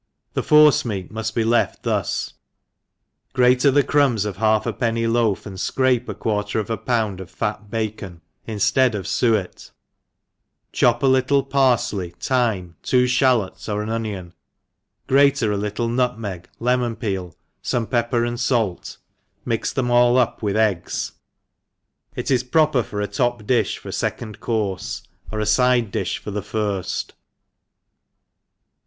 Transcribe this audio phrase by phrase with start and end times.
[0.33, 2.33] —The forcemeat mud be made thus:
[3.33, 6.77] grate the crumbs of half a penny loaf, and fcrape a quar« ter of a
[6.79, 9.69] pound of fat bacon, inftead of fuet,
[10.73, 14.33] chop a little parfley, thyme, two (halots pr an onion,
[15.05, 18.97] grate a little nutmeg, lemon peel, fome pepper and fait,
[19.45, 21.11] mix them all up with eggs.
[22.15, 26.17] It is proper for a top difti for a fecond courfe, or a fide difh
[26.17, 27.11] for the firft.